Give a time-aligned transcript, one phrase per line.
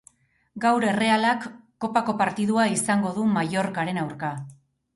[0.63, 1.45] Gaur Errealak
[1.85, 4.35] kopako partidua izango du Mallorcaren aurka